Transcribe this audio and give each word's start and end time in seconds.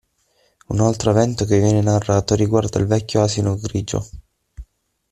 Un 0.69 0.79
altro 0.79 1.11
evento 1.11 1.45
che 1.45 1.59
viene 1.59 1.79
narrato 1.79 2.33
riguarda 2.33 2.79
il 2.79 2.87
vecchio 2.87 3.21
asino 3.21 3.55
grigio. 3.59 4.07